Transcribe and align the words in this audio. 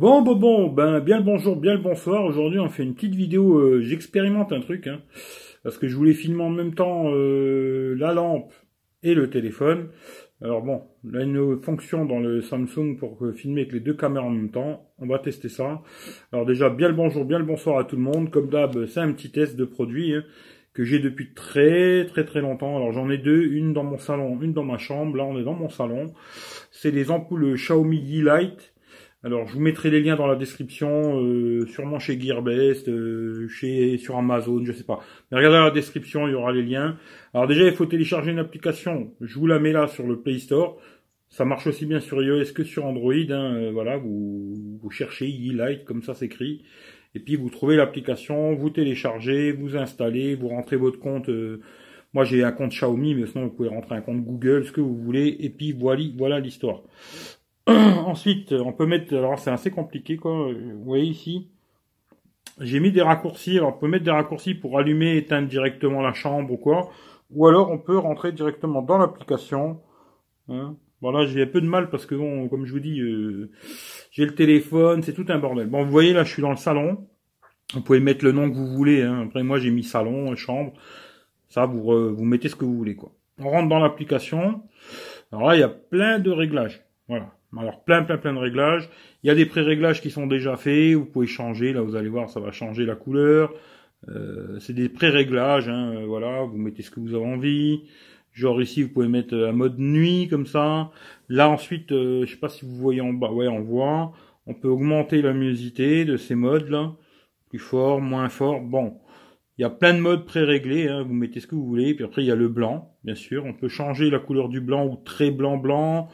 Bon, 0.00 0.22
bon, 0.22 0.34
bon, 0.34 0.68
ben, 0.68 1.00
bien 1.00 1.18
le 1.18 1.24
bonjour, 1.24 1.56
bien 1.56 1.74
le 1.74 1.82
bonsoir. 1.82 2.24
Aujourd'hui, 2.24 2.58
on 2.58 2.70
fait 2.70 2.82
une 2.82 2.94
petite 2.94 3.14
vidéo, 3.14 3.58
euh, 3.58 3.82
j'expérimente 3.82 4.50
un 4.50 4.60
truc, 4.60 4.86
hein, 4.86 5.02
parce 5.62 5.76
que 5.76 5.88
je 5.88 5.94
voulais 5.94 6.14
filmer 6.14 6.42
en 6.42 6.48
même 6.48 6.74
temps 6.74 7.10
euh, 7.12 7.94
la 7.98 8.14
lampe 8.14 8.50
et 9.02 9.12
le 9.12 9.28
téléphone. 9.28 9.88
Alors 10.40 10.62
bon, 10.62 10.84
là, 11.04 11.22
une 11.22 11.60
fonction 11.60 12.06
dans 12.06 12.18
le 12.18 12.40
Samsung 12.40 12.96
pour 12.98 13.18
filmer 13.34 13.60
avec 13.60 13.74
les 13.74 13.80
deux 13.80 13.92
caméras 13.92 14.24
en 14.24 14.30
même 14.30 14.50
temps. 14.50 14.90
On 15.00 15.06
va 15.06 15.18
tester 15.18 15.50
ça. 15.50 15.82
Alors 16.32 16.46
déjà, 16.46 16.70
bien 16.70 16.88
le 16.88 16.94
bonjour, 16.94 17.26
bien 17.26 17.38
le 17.38 17.44
bonsoir 17.44 17.76
à 17.76 17.84
tout 17.84 17.96
le 17.96 18.02
monde. 18.02 18.30
Comme 18.30 18.48
d'hab, 18.48 18.86
c'est 18.86 19.00
un 19.00 19.12
petit 19.12 19.30
test 19.30 19.54
de 19.56 19.66
produit 19.66 20.14
hein, 20.14 20.24
que 20.72 20.82
j'ai 20.82 21.00
depuis 21.00 21.34
très 21.34 22.06
très 22.06 22.24
très 22.24 22.40
longtemps. 22.40 22.74
Alors 22.74 22.92
j'en 22.92 23.10
ai 23.10 23.18
deux, 23.18 23.42
une 23.42 23.74
dans 23.74 23.84
mon 23.84 23.98
salon, 23.98 24.40
une 24.40 24.54
dans 24.54 24.64
ma 24.64 24.78
chambre. 24.78 25.18
Là, 25.18 25.24
on 25.26 25.38
est 25.38 25.44
dans 25.44 25.52
mon 25.52 25.68
salon. 25.68 26.06
C'est 26.70 26.90
les 26.90 27.10
ampoules 27.10 27.56
Xiaomi 27.56 28.22
Light. 28.22 28.72
Alors, 29.22 29.46
je 29.46 29.52
vous 29.52 29.60
mettrai 29.60 29.90
les 29.90 30.00
liens 30.00 30.16
dans 30.16 30.26
la 30.26 30.34
description, 30.34 31.20
euh, 31.22 31.66
sûrement 31.66 31.98
chez 31.98 32.18
Gearbest, 32.18 32.88
euh, 32.88 33.48
chez 33.48 33.98
sur 33.98 34.16
Amazon, 34.16 34.64
je 34.64 34.72
sais 34.72 34.84
pas. 34.84 35.00
Mais 35.30 35.36
regardez 35.36 35.58
la 35.58 35.70
description, 35.70 36.26
il 36.26 36.30
y 36.30 36.34
aura 36.34 36.52
les 36.52 36.62
liens. 36.62 36.96
Alors 37.34 37.46
déjà, 37.46 37.64
il 37.66 37.72
faut 37.72 37.84
télécharger 37.84 38.30
une 38.30 38.38
application. 38.38 39.12
Je 39.20 39.38
vous 39.38 39.46
la 39.46 39.58
mets 39.58 39.72
là 39.72 39.88
sur 39.88 40.06
le 40.06 40.20
Play 40.20 40.38
Store. 40.38 40.78
Ça 41.28 41.44
marche 41.44 41.66
aussi 41.66 41.84
bien 41.84 42.00
sur 42.00 42.22
iOS 42.22 42.54
que 42.54 42.64
sur 42.64 42.86
Android. 42.86 43.12
Hein. 43.12 43.56
Euh, 43.56 43.70
voilà, 43.72 43.98
vous, 43.98 44.80
cherchez 44.90 45.26
e-light, 45.26 45.84
comme 45.84 46.02
ça 46.02 46.14
s'écrit. 46.14 46.64
Et 47.14 47.20
puis 47.20 47.36
vous 47.36 47.50
trouvez 47.50 47.76
l'application, 47.76 48.54
vous 48.54 48.70
téléchargez, 48.70 49.52
vous 49.52 49.76
installez, 49.76 50.34
vous 50.34 50.48
rentrez 50.48 50.76
votre 50.76 50.98
compte. 50.98 51.28
moi 52.14 52.24
j'ai 52.24 52.42
un 52.44 52.52
compte 52.52 52.70
Xiaomi, 52.70 53.14
mais 53.14 53.26
sinon 53.26 53.44
vous 53.44 53.50
pouvez 53.50 53.68
rentrer 53.68 53.96
un 53.96 54.00
compte 54.00 54.22
Google, 54.22 54.64
ce 54.64 54.72
que 54.72 54.80
vous 54.80 54.96
voulez. 54.96 55.36
Et 55.40 55.50
puis 55.50 55.72
voilà, 55.72 56.02
voilà 56.16 56.40
l'histoire. 56.40 56.82
Ensuite, 58.06 58.52
on 58.52 58.72
peut 58.72 58.86
mettre, 58.86 59.14
alors 59.14 59.38
c'est 59.38 59.50
assez 59.50 59.70
compliqué 59.70 60.16
quoi, 60.16 60.52
vous 60.52 60.84
voyez 60.84 61.06
ici, 61.06 61.48
j'ai 62.60 62.80
mis 62.80 62.92
des 62.92 63.02
raccourcis, 63.02 63.58
alors 63.58 63.74
on 63.76 63.78
peut 63.78 63.88
mettre 63.88 64.04
des 64.04 64.10
raccourcis 64.10 64.54
pour 64.54 64.78
allumer 64.78 65.14
et 65.14 65.16
éteindre 65.18 65.48
directement 65.48 66.02
la 66.02 66.12
chambre 66.12 66.52
ou 66.52 66.56
quoi, 66.56 66.90
ou 67.30 67.46
alors 67.46 67.70
on 67.70 67.78
peut 67.78 67.96
rentrer 67.96 68.32
directement 68.32 68.82
dans 68.82 68.98
l'application. 68.98 69.80
Hein. 70.48 70.76
Bon 71.00 71.10
là 71.10 71.26
j'ai 71.26 71.42
un 71.42 71.46
peu 71.46 71.60
de 71.60 71.66
mal 71.66 71.88
parce 71.88 72.04
que 72.04 72.14
bon, 72.14 72.48
comme 72.48 72.66
je 72.66 72.72
vous 72.72 72.80
dis, 72.80 73.00
euh, 73.00 73.50
j'ai 74.10 74.26
le 74.26 74.34
téléphone, 74.34 75.02
c'est 75.02 75.14
tout 75.14 75.24
un 75.28 75.38
bordel. 75.38 75.68
Bon 75.68 75.84
vous 75.84 75.90
voyez 75.90 76.12
là 76.12 76.24
je 76.24 76.32
suis 76.32 76.42
dans 76.42 76.50
le 76.50 76.56
salon, 76.56 77.06
vous 77.72 77.80
pouvez 77.80 78.00
mettre 78.00 78.24
le 78.24 78.32
nom 78.32 78.50
que 78.50 78.56
vous 78.56 78.66
voulez, 78.66 79.02
hein. 79.02 79.22
après 79.26 79.42
moi 79.42 79.58
j'ai 79.58 79.70
mis 79.70 79.84
salon, 79.84 80.34
chambre, 80.36 80.72
ça 81.48 81.66
vous, 81.66 82.14
vous 82.14 82.24
mettez 82.24 82.48
ce 82.48 82.56
que 82.56 82.64
vous 82.64 82.76
voulez 82.76 82.96
quoi. 82.96 83.12
On 83.38 83.48
rentre 83.48 83.68
dans 83.68 83.78
l'application, 83.78 84.62
alors 85.32 85.48
là 85.48 85.56
il 85.56 85.60
y 85.60 85.62
a 85.62 85.68
plein 85.68 86.18
de 86.18 86.30
réglages, 86.30 86.84
voilà. 87.08 87.30
Alors 87.58 87.82
plein 87.84 88.02
plein 88.04 88.18
plein 88.18 88.32
de 88.32 88.38
réglages. 88.38 88.88
Il 89.22 89.26
y 89.26 89.30
a 89.30 89.34
des 89.34 89.46
pré-réglages 89.46 90.00
qui 90.00 90.10
sont 90.10 90.26
déjà 90.26 90.56
faits. 90.56 90.94
Vous 90.94 91.04
pouvez 91.04 91.26
changer. 91.26 91.72
Là 91.72 91.82
vous 91.82 91.96
allez 91.96 92.08
voir, 92.08 92.30
ça 92.30 92.40
va 92.40 92.52
changer 92.52 92.86
la 92.86 92.94
couleur. 92.94 93.52
Euh, 94.08 94.58
c'est 94.60 94.72
des 94.72 94.88
pré-réglages. 94.88 95.68
Hein, 95.68 95.94
euh, 95.96 96.06
voilà, 96.06 96.42
vous 96.42 96.56
mettez 96.56 96.82
ce 96.82 96.90
que 96.90 97.00
vous 97.00 97.14
avez 97.14 97.26
envie. 97.26 97.82
Genre 98.32 98.62
ici, 98.62 98.84
vous 98.84 98.90
pouvez 98.90 99.08
mettre 99.08 99.34
un 99.34 99.52
mode 99.52 99.78
nuit 99.78 100.28
comme 100.28 100.46
ça. 100.46 100.90
Là 101.28 101.48
ensuite, 101.50 101.92
euh, 101.92 102.24
je 102.24 102.30
sais 102.30 102.38
pas 102.38 102.48
si 102.48 102.64
vous 102.64 102.76
voyez 102.76 103.00
en 103.00 103.12
bas. 103.12 103.32
Ouais, 103.32 103.48
on 103.48 103.60
voit. 103.60 104.12
On 104.46 104.54
peut 104.54 104.68
augmenter 104.68 105.22
la 105.22 105.32
luminosité 105.32 106.04
de 106.04 106.16
ces 106.16 106.34
modes 106.34 106.68
là. 106.68 106.92
Plus 107.48 107.58
fort, 107.58 108.00
moins 108.00 108.28
fort. 108.28 108.60
Bon, 108.60 108.98
il 109.58 109.62
y 109.62 109.64
a 109.64 109.70
plein 109.70 109.92
de 109.94 109.98
modes 109.98 110.24
pré-réglés. 110.24 110.88
Hein, 110.88 111.02
vous 111.02 111.14
mettez 111.14 111.40
ce 111.40 111.48
que 111.48 111.56
vous 111.56 111.66
voulez. 111.66 111.94
Puis 111.94 112.04
après, 112.04 112.22
il 112.22 112.26
y 112.26 112.30
a 112.30 112.36
le 112.36 112.48
blanc, 112.48 112.94
bien 113.04 113.16
sûr. 113.16 113.44
On 113.44 113.52
peut 113.52 113.68
changer 113.68 114.08
la 114.08 114.20
couleur 114.20 114.48
du 114.48 114.60
blanc 114.60 114.86
ou 114.86 114.96
très 115.04 115.32
blanc 115.32 115.56
blanc 115.56 116.08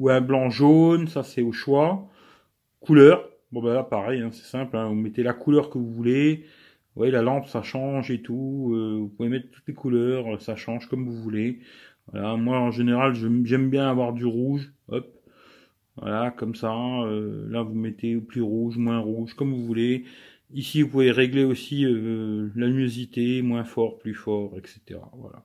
ou 0.00 0.08
un 0.08 0.22
blanc 0.22 0.50
jaune, 0.50 1.08
ça 1.08 1.22
c'est 1.22 1.42
au 1.42 1.52
choix. 1.52 2.08
Couleur, 2.80 3.28
bon 3.52 3.62
ben 3.62 3.74
là 3.74 3.84
pareil, 3.84 4.22
hein, 4.22 4.30
c'est 4.32 4.44
simple, 4.46 4.76
hein, 4.76 4.88
vous 4.88 4.94
mettez 4.94 5.22
la 5.22 5.34
couleur 5.34 5.70
que 5.70 5.78
vous 5.78 5.92
voulez. 5.92 6.44
Vous 6.94 7.00
voyez 7.02 7.12
la 7.12 7.22
lampe 7.22 7.46
ça 7.46 7.62
change 7.62 8.10
et 8.10 8.22
tout, 8.22 8.72
euh, 8.74 8.96
vous 9.00 9.08
pouvez 9.08 9.28
mettre 9.28 9.50
toutes 9.50 9.68
les 9.68 9.74
couleurs, 9.74 10.40
ça 10.40 10.56
change 10.56 10.88
comme 10.88 11.04
vous 11.04 11.22
voulez. 11.22 11.60
Voilà, 12.12 12.36
moi 12.36 12.58
en 12.58 12.70
général 12.70 13.14
j'aime 13.14 13.70
bien 13.70 13.88
avoir 13.88 14.12
du 14.14 14.24
rouge, 14.24 14.72
hop, 14.88 15.06
voilà 15.96 16.30
comme 16.30 16.54
ça. 16.54 16.72
Euh, 17.04 17.46
là 17.50 17.62
vous 17.62 17.74
mettez 17.74 18.16
plus 18.16 18.42
rouge, 18.42 18.78
moins 18.78 18.98
rouge, 19.00 19.34
comme 19.34 19.52
vous 19.52 19.64
voulez. 19.64 20.04
Ici 20.52 20.82
vous 20.82 20.88
pouvez 20.88 21.10
régler 21.10 21.44
aussi 21.44 21.84
euh, 21.84 22.48
la 22.56 22.66
luminosité, 22.66 23.42
moins 23.42 23.64
fort, 23.64 23.98
plus 23.98 24.14
fort, 24.14 24.56
etc. 24.58 25.00
Voilà. 25.14 25.44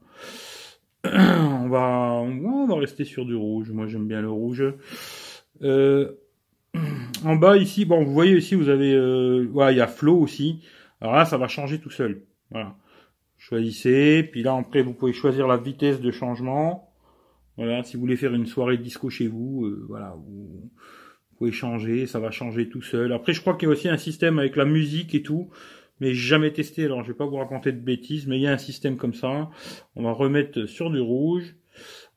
on 1.64 1.70
va, 1.70 2.22
on 2.24 2.68
va 2.68 2.76
rester 2.76 3.04
sur 3.04 3.26
du 3.26 3.36
rouge. 3.36 3.72
Moi, 3.72 3.88
j'aime 3.88 4.08
bien 4.08 4.22
le 4.22 4.30
rouge. 4.30 4.64
Euh, 5.62 6.12
en 7.26 7.36
bas 7.36 7.58
ici, 7.58 7.86
bon, 7.86 8.04
vous 8.04 8.14
voyez 8.14 8.38
ici, 8.38 8.56
vous 8.56 8.70
avez, 8.70 8.94
euh, 8.94 9.48
il 9.72 9.78
y 9.78 9.82
a 9.82 9.88
flow 9.88 10.18
aussi. 10.18 10.62
Alors 11.02 11.16
là, 11.16 11.26
ça 11.26 11.38
va 11.38 11.48
changer 11.48 11.80
tout 11.80 11.90
seul. 11.90 12.24
Voilà. 12.52 12.76
Choisissez. 13.38 14.24
Puis 14.24 14.44
là, 14.44 14.56
après, 14.56 14.82
vous 14.82 14.94
pouvez 14.94 15.14
choisir 15.14 15.48
la 15.48 15.58
vitesse 15.58 16.02
de 16.02 16.12
changement. 16.12 16.94
Voilà. 17.58 17.84
Si 17.84 17.96
vous 17.96 18.02
voulez 18.02 18.18
faire 18.18 18.34
une 18.34 18.46
soirée 18.46 18.78
disco 18.78 19.10
chez 19.10 19.28
vous, 19.28 19.66
euh, 19.66 19.86
voilà, 19.88 20.16
vous, 20.18 20.72
pouvez 21.38 21.52
changer. 21.52 22.08
Ça 22.08 22.20
va 22.20 22.32
changer 22.32 22.70
tout 22.70 22.82
seul. 22.82 23.14
Après, 23.14 23.34
je 23.34 23.42
crois 23.42 23.56
qu'il 23.56 23.68
y 23.68 23.70
a 23.70 23.74
aussi 23.74 23.90
un 23.90 23.98
système 23.98 24.40
avec 24.40 24.56
la 24.56 24.66
musique 24.66 25.14
et 25.16 25.22
tout 25.22 25.50
mais 26.00 26.14
jamais 26.14 26.52
testé, 26.52 26.86
alors 26.86 27.04
je 27.04 27.10
vais 27.10 27.18
pas 27.18 27.26
vous 27.26 27.38
raconter 27.38 27.72
de 27.72 27.80
bêtises, 27.80 28.28
mais 28.28 28.38
il 28.38 28.42
y 28.42 28.48
a 28.48 28.52
un 28.52 28.58
système 28.58 28.98
comme 28.98 29.14
ça. 29.14 29.50
On 29.96 30.04
va 30.04 30.12
remettre 30.12 30.66
sur 30.66 30.90
du 30.90 31.00
rouge. 31.00 31.56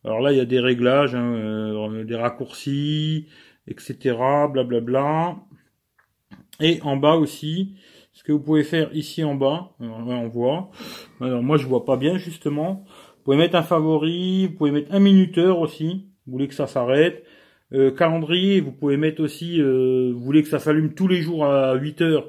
Alors 0.05 0.21
là, 0.21 0.33
il 0.33 0.39
y 0.39 0.41
a 0.41 0.45
des 0.45 0.61
réglages, 0.61 1.15
hein, 1.15 1.35
euh, 1.35 2.05
des 2.05 2.17
raccourcis, 2.17 3.27
etc. 3.67 4.17
Blablabla. 4.53 4.81
Bla 4.81 4.81
bla. 4.81 5.37
Et 6.61 6.81
en 6.83 6.97
bas 6.97 7.15
aussi, 7.15 7.77
ce 8.13 8.25
que 8.25 8.33
vous 8.33 8.41
pouvez 8.41 8.65
faire 8.65 8.91
ici 8.95 9.23
en 9.23 9.37
bas, 9.37 9.75
là 9.79 9.87
on 9.89 10.29
voit. 10.29 10.71
Alors 11.21 11.43
moi 11.43 11.57
je 11.57 11.67
vois 11.67 11.85
pas 11.85 11.97
bien 11.97 12.19
justement. 12.19 12.85
Vous 13.19 13.23
pouvez 13.25 13.37
mettre 13.37 13.55
un 13.55 13.63
favori, 13.63 14.47
vous 14.47 14.55
pouvez 14.55 14.73
mettre 14.73 14.93
un 14.93 14.99
minuteur 14.99 15.61
aussi. 15.61 16.09
Vous 16.27 16.33
voulez 16.33 16.49
que 16.49 16.55
ça 16.55 16.67
s'arrête. 16.67 17.25
Euh, 17.73 17.91
calendrier, 17.93 18.61
vous 18.61 18.73
pouvez 18.73 18.97
mettre 18.97 19.23
aussi, 19.23 19.61
euh, 19.61 20.11
vous 20.13 20.21
voulez 20.21 20.43
que 20.43 20.49
ça 20.49 20.59
s'allume 20.59 20.95
tous 20.95 21.07
les 21.07 21.21
jours 21.21 21.45
à 21.45 21.75
8 21.75 22.01
heures 22.01 22.29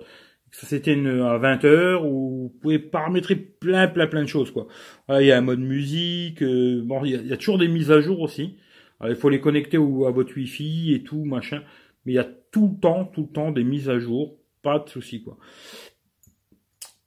ça 0.52 0.68
s'éteigne 0.68 1.08
à 1.08 1.38
20 1.38 1.66
heures 1.66 2.06
ou 2.06 2.44
vous 2.44 2.60
pouvez 2.62 2.80
paramétrer 2.80 3.36
plein 3.36 3.88
plein 3.88 4.08
plein 4.08 4.24
de 4.24 4.28
choses 4.28 4.52
quoi. 4.52 4.68
il 5.10 5.26
y 5.26 5.32
a 5.32 5.38
un 5.38 5.42
mode 5.42 5.60
musique, 5.60 6.42
euh, 6.42 6.82
bon 6.84 7.04
il 7.06 7.28
y, 7.28 7.34
a, 7.34 7.38
toujours 7.38 7.58
des 7.58 7.68
mises 7.68 7.92
à 7.92 8.02
jour 8.02 8.20
aussi. 8.22 8.58
il 9.08 9.16
faut 9.16 9.30
les 9.30 9.42
connecter 9.42 9.78
au, 9.78 10.06
à 10.06 10.12
votre 10.12 10.36
wifi 10.36 10.94
et 10.94 11.04
tout 11.04 11.24
machin, 11.24 11.62
mais 12.06 12.14
il 12.14 12.16
y 12.16 12.20
a 12.20 12.28
tout 12.52 12.72
le 12.74 12.80
temps 12.80 13.06
tout 13.06 13.22
le 13.22 13.34
temps 13.34 13.52
des 13.52 13.64
mises 13.64 13.90
à 13.90 14.00
jour, 14.00 14.38
pas 14.62 14.80
de 14.80 14.90
souci 14.90 15.24
quoi. 15.24 15.38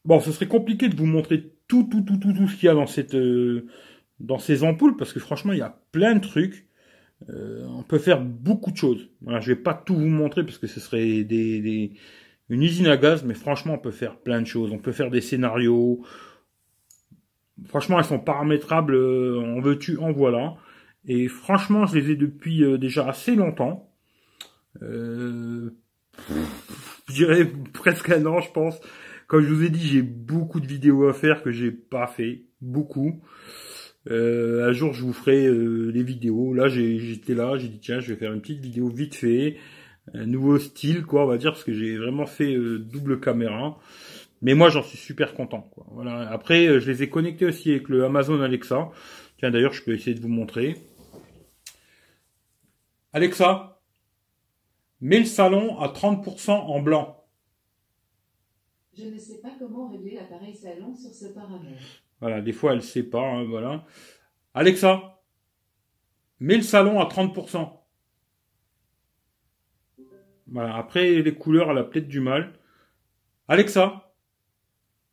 Bon, 0.04 0.18
ce 0.18 0.32
serait 0.32 0.48
compliqué 0.48 0.88
de 0.88 0.96
vous 0.96 1.06
montrer 1.06 1.52
tout 1.68 1.84
tout 1.84 2.02
tout 2.02 2.16
tout 2.16 2.32
tout 2.32 2.48
ce 2.48 2.56
qu'il 2.56 2.66
y 2.66 2.68
a 2.68 2.74
dans 2.74 2.86
cette 2.86 3.14
euh, 3.14 3.66
dans 4.20 4.38
ces 4.38 4.64
ampoules 4.64 4.96
parce 4.96 5.12
que 5.12 5.20
franchement 5.20 5.52
il 5.52 5.58
y 5.58 5.62
a 5.62 5.80
plein 5.92 6.14
de 6.14 6.20
trucs. 6.20 6.66
Euh, 7.30 7.64
on 7.68 7.84
peut 7.84 7.98
faire 7.98 8.20
beaucoup 8.20 8.72
de 8.72 8.76
choses. 8.76 9.08
Voilà, 9.20 9.38
je 9.38 9.52
vais 9.52 9.60
pas 9.60 9.74
tout 9.74 9.94
vous 9.94 10.08
montrer 10.08 10.44
parce 10.44 10.58
que 10.58 10.66
ce 10.66 10.80
serait 10.80 11.22
des, 11.22 11.60
des 11.60 11.92
une 12.48 12.62
usine 12.62 12.86
à 12.86 12.96
gaz, 12.96 13.24
mais 13.24 13.34
franchement, 13.34 13.74
on 13.74 13.78
peut 13.78 13.90
faire 13.90 14.16
plein 14.18 14.40
de 14.40 14.46
choses. 14.46 14.72
On 14.72 14.78
peut 14.78 14.92
faire 14.92 15.10
des 15.10 15.20
scénarios. 15.20 16.04
Franchement, 17.66 17.98
elles 17.98 18.04
sont 18.04 18.18
paramétrables 18.18 18.94
euh, 18.94 19.40
en 19.40 19.60
veux-tu, 19.60 19.98
en 19.98 20.12
voilà. 20.12 20.56
Et 21.06 21.28
franchement, 21.28 21.86
je 21.86 21.98
les 21.98 22.10
ai 22.10 22.16
depuis 22.16 22.62
euh, 22.62 22.78
déjà 22.78 23.08
assez 23.08 23.36
longtemps. 23.36 23.90
Euh, 24.82 25.70
je 27.08 27.14
dirais 27.14 27.50
presque 27.72 28.10
un 28.10 28.26
an, 28.26 28.40
je 28.40 28.50
pense. 28.50 28.78
Comme 29.28 29.42
je 29.42 29.52
vous 29.52 29.64
ai 29.64 29.70
dit, 29.70 29.86
j'ai 29.86 30.02
beaucoup 30.02 30.60
de 30.60 30.66
vidéos 30.66 31.08
à 31.08 31.14
faire 31.14 31.42
que 31.42 31.50
j'ai 31.50 31.70
pas 31.70 32.06
fait. 32.06 32.42
Beaucoup. 32.60 33.22
un 34.08 34.72
jour, 34.72 34.92
je 34.92 35.02
vous 35.02 35.12
ferai 35.12 35.50
les 35.50 36.02
vidéos. 36.02 36.52
Là, 36.52 36.68
j'étais 36.68 37.34
là, 37.34 37.56
j'ai 37.56 37.68
dit 37.68 37.80
tiens, 37.80 37.98
je 37.98 38.12
vais 38.12 38.18
faire 38.18 38.32
une 38.32 38.40
petite 38.40 38.60
vidéo 38.60 38.88
vite 38.88 39.14
fait 39.14 39.56
un 40.12 40.26
nouveau 40.26 40.58
style, 40.58 41.04
quoi, 41.04 41.24
on 41.24 41.28
va 41.28 41.38
dire, 41.38 41.52
parce 41.52 41.64
que 41.64 41.72
j'ai 41.72 41.96
vraiment 41.96 42.26
fait 42.26 42.54
euh, 42.54 42.78
double 42.78 43.20
caméra. 43.20 43.78
Mais 44.42 44.54
moi, 44.54 44.68
j'en 44.68 44.82
suis 44.82 44.98
super 44.98 45.34
content. 45.34 45.62
Quoi. 45.62 45.86
Voilà. 45.90 46.28
Après, 46.30 46.66
euh, 46.66 46.80
je 46.80 46.90
les 46.90 47.04
ai 47.04 47.08
connectés 47.08 47.46
aussi 47.46 47.70
avec 47.70 47.88
le 47.88 48.04
Amazon 48.04 48.40
Alexa. 48.40 48.90
Tiens, 49.38 49.50
d'ailleurs, 49.50 49.72
je 49.72 49.82
peux 49.82 49.94
essayer 49.94 50.14
de 50.14 50.20
vous 50.20 50.28
montrer. 50.28 50.76
Alexa, 53.12 53.80
mets 55.00 55.20
le 55.20 55.26
salon 55.26 55.78
à 55.78 55.88
30% 55.88 56.50
en 56.50 56.80
blanc. 56.80 57.24
Je 58.98 59.04
ne 59.04 59.18
sais 59.18 59.40
pas 59.40 59.50
comment 59.58 59.88
régler 59.88 60.16
l'appareil 60.16 60.54
salon 60.54 60.94
sur 60.94 61.10
ce 61.14 61.26
paramètre. 61.26 61.80
Voilà, 62.20 62.40
des 62.40 62.52
fois, 62.52 62.72
elle 62.72 62.78
ne 62.78 62.82
sait 62.82 63.04
pas. 63.04 63.22
Hein, 63.22 63.44
voilà. 63.44 63.84
Alexa, 64.54 65.20
mets 66.40 66.56
le 66.56 66.62
salon 66.62 67.00
à 67.00 67.04
30%. 67.04 67.81
Voilà. 70.52 70.76
Après, 70.76 71.22
les 71.22 71.34
couleurs, 71.34 71.70
elle 71.70 71.78
a 71.78 71.84
peut-être 71.84 72.08
du 72.08 72.20
mal. 72.20 72.52
Alexa, 73.48 74.14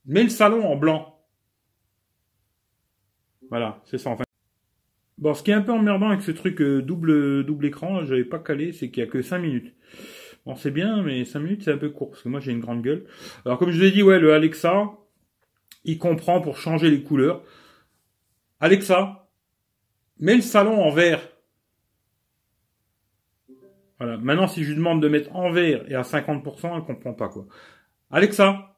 mets 0.06 0.24
le 0.24 0.30
salon 0.30 0.66
en 0.66 0.76
blanc. 0.76 1.20
Voilà, 3.50 3.82
c'est 3.86 3.98
ça 3.98 4.12
enfin. 4.12 4.24
Bon, 5.18 5.34
ce 5.34 5.44
qui 5.44 5.52
est 5.52 5.56
un 5.56 5.62
peu 5.62 5.72
emmerdant 5.74 6.10
avec 6.10 6.22
ce 6.22 6.32
truc 6.32 6.62
euh, 6.62 6.82
double 6.82 7.44
double 7.46 7.66
écran, 7.66 8.06
j'avais 8.06 8.24
pas 8.24 8.40
calé, 8.40 8.72
c'est 8.72 8.90
qu'il 8.90 9.04
y 9.04 9.06
a 9.06 9.10
que 9.10 9.22
5 9.22 9.40
minutes. 9.40 9.74
Bon, 10.46 10.56
c'est 10.56 10.72
bien, 10.72 11.04
mais 11.04 11.26
5 11.26 11.40
minutes, 11.40 11.64
c'est 11.64 11.72
un 11.74 11.78
peu 11.78 11.90
court, 11.90 12.12
parce 12.12 12.24
que 12.24 12.30
moi, 12.30 12.40
j'ai 12.40 12.52
une 12.52 12.62
grande 12.62 12.82
gueule. 12.82 13.06
Alors, 13.46 13.58
comme 13.58 13.72
je 13.72 13.78
vous 13.78 13.84
ai 13.84 13.92
dit, 13.92 14.04
ouais, 14.04 14.20
le 14.20 14.34
Alexa, 14.34 14.92
il 15.84 15.98
comprend 15.98 16.42
pour 16.42 16.58
changer 16.58 16.90
les 16.90 17.04
couleurs. 17.04 17.44
Alexa, 18.62 19.30
mets 20.20 20.36
le 20.36 20.42
salon 20.42 20.82
en 20.82 20.92
vert. 20.92 21.22
Voilà. 24.00 24.18
Maintenant, 24.18 24.48
si 24.48 24.64
je 24.64 24.70
lui 24.70 24.78
demande 24.78 25.02
de 25.02 25.08
mettre 25.08 25.36
en 25.36 25.52
vert 25.52 25.90
et 25.90 25.96
à 25.96 26.02
50%, 26.02 26.76
elle 26.76 26.84
comprend 26.84 27.14
pas, 27.14 27.30
quoi. 27.30 27.48
Alexa, 28.12 28.76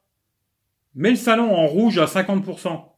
mets 0.94 1.10
le 1.10 1.16
salon 1.16 1.54
en 1.54 1.66
rouge 1.66 1.98
à 1.98 2.06
50%. 2.06 2.92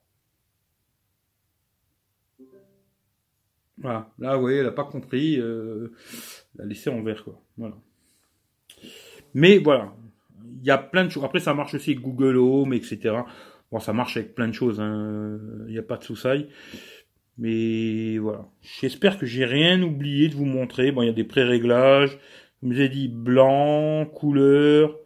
Voilà. 3.79 4.11
Là, 4.19 4.37
vous 4.37 4.41
voyez, 4.41 4.59
elle 4.59 4.67
a 4.67 4.73
pas 4.73 4.85
compris. 4.85 5.38
Euh, 5.38 5.93
elle 6.55 6.65
a 6.65 6.69
laissé 6.69 6.88
en 6.91 7.03
vert, 7.03 7.23
quoi. 7.25 7.41
Voilà. 7.59 7.76
Mais 9.35 9.59
voilà. 9.59 9.93
Il 10.61 10.65
y 10.65 10.70
a 10.70 10.79
plein 10.79 11.05
de 11.05 11.11
choses. 11.11 11.25
Après, 11.25 11.41
ça 11.41 11.53
marche 11.53 11.75
aussi 11.75 11.91
avec 11.91 12.03
Google 12.03 12.37
Home, 12.38 12.73
etc. 12.73 13.17
Bon, 13.70 13.81
ça 13.81 13.93
marche 13.93 14.17
avec 14.17 14.35
plein 14.35 14.49
de 14.49 14.53
choses. 14.53 14.81
Hein. 14.81 15.38
Il 15.67 15.73
n'y 15.73 15.79
a 15.79 15.82
pas 15.82 15.99
de 15.99 16.05
soucis. 16.05 16.49
Mais 17.38 18.19
voilà. 18.19 18.48
J'espère 18.62 19.19
que 19.19 19.26
j'ai 19.26 19.44
rien 19.44 19.82
oublié 19.82 20.28
de 20.28 20.34
vous 20.34 20.44
montrer. 20.44 20.92
Bon, 20.92 21.02
il 21.02 21.06
y 21.06 21.10
a 21.10 21.12
des 21.12 21.25
pré-réglages. 21.25 22.19
Comme 22.60 22.72
je 22.72 22.78
vous 22.78 22.82
ai 22.82 22.88
dit, 22.88 23.08
blanc, 23.08 24.06
couleur, 24.06 24.96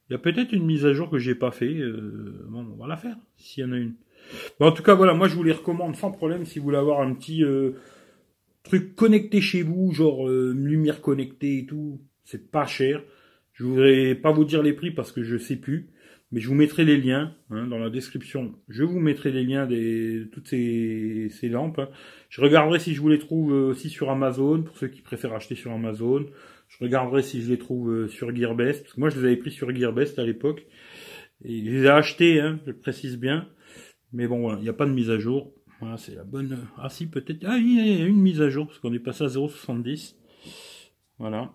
Il 0.09 0.13
y 0.13 0.17
a 0.17 0.19
peut-être 0.19 0.53
une 0.53 0.65
mise 0.65 0.87
à 0.87 0.93
jour 0.93 1.11
que 1.11 1.19
j'ai 1.19 1.35
pas 1.35 1.51
fait. 1.51 1.75
Euh, 1.75 2.47
bon, 2.49 2.65
on 2.73 2.77
va 2.77 2.87
la 2.87 2.97
faire 2.97 3.17
s'il 3.37 3.65
y 3.65 3.67
en 3.67 3.73
a 3.73 3.79
une. 3.79 3.95
en 4.61 4.71
tout 4.71 4.85
cas, 4.85 4.95
voilà, 4.95 5.15
moi 5.15 5.27
je 5.27 5.35
vous 5.35 5.43
les 5.43 5.53
recommande 5.53 5.97
sans 5.97 6.13
problème 6.13 6.45
si 6.45 6.59
vous 6.59 6.67
voulez 6.67 6.79
avoir 6.79 7.01
un 7.01 7.15
petit 7.15 7.43
euh, 7.43 7.73
truc 8.69 8.95
connecté 8.95 9.41
chez 9.41 9.63
vous, 9.63 9.93
genre 9.93 10.29
euh, 10.29 10.53
lumière 10.55 11.01
connectée 11.01 11.59
et 11.59 11.67
tout. 11.67 12.01
C'est 12.25 12.51
pas 12.51 12.67
cher. 12.67 13.03
Je 13.55 13.65
voudrais 13.65 14.15
pas 14.15 14.31
vous 14.31 14.45
dire 14.45 14.63
les 14.63 14.73
prix 14.73 14.93
parce 14.93 15.11
que 15.11 15.25
je 15.25 15.37
sais 15.37 15.57
plus, 15.57 15.89
mais 16.31 16.41
je 16.41 16.49
vous 16.49 16.55
mettrai 16.55 16.85
les 16.85 16.97
liens 16.97 17.35
hein, 17.51 17.67
dans 17.67 17.79
la 17.79 17.91
description. 17.91 18.55
Je 18.69 18.85
vous 18.85 19.01
mettrai 19.01 19.33
les 19.33 19.43
liens 19.43 19.67
de 19.67 20.29
toutes 20.33 20.47
ces, 20.47 21.31
lampes. 21.51 21.81
Hein. 21.81 21.89
Je 22.29 22.41
regarderai 22.41 22.79
si 22.79 22.95
je 22.95 23.01
vous 23.01 23.09
les 23.09 23.19
trouve 23.19 23.53
euh, 23.53 23.71
aussi 23.71 23.89
sur 23.89 24.11
Amazon, 24.11 24.63
pour 24.63 24.77
ceux 24.77 24.89
qui 24.89 25.01
préfèrent 25.01 25.35
acheter 25.35 25.57
sur 25.57 25.73
Amazon. 25.73 26.27
Je 26.69 26.85
regarderai 26.85 27.23
si 27.23 27.43
je 27.43 27.51
les 27.51 27.59
trouve 27.59 27.91
euh, 27.91 28.09
sur 28.09 28.35
Gearbest, 28.35 28.83
parce 28.83 28.95
que 28.95 29.01
moi 29.01 29.09
je 29.09 29.19
les 29.19 29.25
avais 29.25 29.37
pris 29.37 29.51
sur 29.51 29.75
Gearbest 29.75 30.19
à 30.19 30.25
l'époque. 30.25 30.67
Et 31.45 31.65
je 31.65 31.71
les 31.71 31.85
ai 31.85 31.89
achetés, 31.89 32.41
hein, 32.41 32.61
je 32.67 32.73
précise 32.73 33.19
bien. 33.19 33.49
Mais 34.13 34.27
bon, 34.27 34.41
voilà, 34.41 34.59
il 34.59 34.63
n'y 34.63 34.69
a 34.69 34.75
pas 34.75 34.87
de 34.87 34.93
mise 34.93 35.11
à 35.11 35.19
jour. 35.19 35.53
Voilà, 35.81 35.97
c'est 35.97 36.15
la 36.15 36.25
bonne... 36.25 36.67
Ah 36.77 36.89
si, 36.89 37.07
peut-être... 37.07 37.45
Ah, 37.47 37.57
il 37.57 37.99
y 37.99 38.03
a 38.03 38.07
une 38.07 38.21
mise 38.21 38.41
à 38.41 38.49
jour, 38.49 38.67
parce 38.67 38.79
qu'on 38.79 38.93
est 38.93 38.99
passé 38.99 39.25
à 39.25 39.29
0,70. 39.29 40.15
Voilà. 41.19 41.53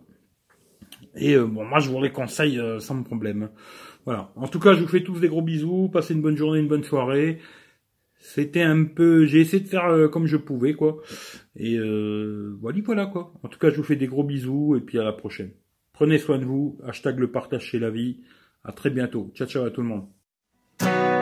Et 1.15 1.35
euh, 1.35 1.45
bon, 1.45 1.65
moi, 1.65 1.79
je 1.79 1.89
vous 1.89 2.01
les 2.01 2.11
conseille 2.11 2.59
euh, 2.59 2.79
sans 2.79 3.01
problème. 3.03 3.49
Voilà. 4.05 4.31
En 4.35 4.47
tout 4.47 4.59
cas, 4.59 4.73
je 4.73 4.81
vous 4.81 4.87
fais 4.87 5.03
tous 5.03 5.19
des 5.19 5.27
gros 5.27 5.41
bisous. 5.41 5.89
Passez 5.91 6.13
une 6.13 6.21
bonne 6.21 6.37
journée, 6.37 6.59
une 6.59 6.67
bonne 6.67 6.83
soirée. 6.83 7.39
C'était 8.17 8.61
un 8.61 8.85
peu... 8.85 9.25
J'ai 9.25 9.41
essayé 9.41 9.61
de 9.61 9.67
faire 9.67 9.85
euh, 9.85 10.07
comme 10.07 10.25
je 10.25 10.37
pouvais, 10.37 10.73
quoi. 10.73 11.01
Et 11.55 11.77
voilà, 11.77 12.79
voilà, 12.85 13.05
quoi. 13.05 13.33
En 13.43 13.49
tout 13.49 13.59
cas, 13.59 13.69
je 13.69 13.75
vous 13.75 13.83
fais 13.83 13.95
des 13.95 14.07
gros 14.07 14.23
bisous 14.23 14.75
et 14.77 14.81
puis 14.81 14.99
à 14.99 15.03
la 15.03 15.13
prochaine. 15.13 15.51
Prenez 15.91 16.17
soin 16.17 16.39
de 16.39 16.45
vous. 16.45 16.79
Hashtag 16.85 17.19
le 17.19 17.31
partage 17.31 17.63
chez 17.63 17.79
la 17.79 17.89
vie. 17.89 18.21
À 18.63 18.71
très 18.71 18.89
bientôt. 18.89 19.31
Ciao, 19.35 19.47
ciao 19.47 19.65
à 19.65 19.71
tout 19.71 19.81
le 19.81 19.87
monde. 19.87 21.12